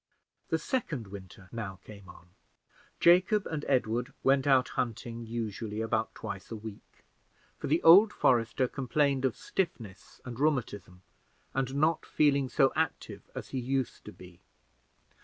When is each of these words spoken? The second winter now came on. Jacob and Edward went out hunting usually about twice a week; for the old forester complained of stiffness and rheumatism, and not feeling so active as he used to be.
The 0.49 0.57
second 0.57 1.05
winter 1.05 1.47
now 1.51 1.75
came 1.83 2.09
on. 2.09 2.29
Jacob 2.99 3.45
and 3.45 3.63
Edward 3.67 4.11
went 4.23 4.47
out 4.47 4.69
hunting 4.69 5.27
usually 5.27 5.79
about 5.79 6.15
twice 6.15 6.49
a 6.49 6.55
week; 6.55 7.03
for 7.59 7.67
the 7.67 7.83
old 7.83 8.11
forester 8.11 8.67
complained 8.67 9.25
of 9.25 9.37
stiffness 9.37 10.19
and 10.25 10.39
rheumatism, 10.39 11.03
and 11.53 11.75
not 11.75 12.03
feeling 12.03 12.49
so 12.49 12.73
active 12.75 13.29
as 13.35 13.49
he 13.49 13.59
used 13.59 14.03
to 14.05 14.11
be. 14.11 14.39